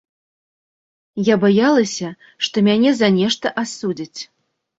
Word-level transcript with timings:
Я 1.27 1.35
баялася, 1.43 2.09
што 2.47 2.65
мяне 2.69 2.95
за 3.01 3.07
нешта 3.19 3.47
асудзяць. 3.65 4.21